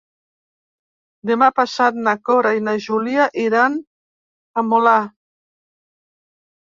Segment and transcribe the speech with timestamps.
[1.31, 3.77] Demà passat na Cora i na Júlia iran
[4.63, 4.99] al Molar.